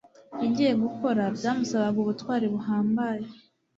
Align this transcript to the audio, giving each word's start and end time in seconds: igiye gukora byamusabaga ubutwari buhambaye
igiye 0.45 0.73
gukora 0.83 1.23
byamusabaga 1.37 1.97
ubutwari 2.01 2.45
buhambaye 2.53 3.25